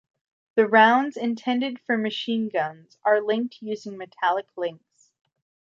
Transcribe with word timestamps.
The 0.55 0.65
rounds 0.65 1.15
intended 1.15 1.79
for 1.79 1.95
machine 1.95 2.49
guns 2.49 2.97
are 3.05 3.21
linked 3.21 3.61
using 3.61 3.97
metallic 3.99 4.47
links. 4.57 5.11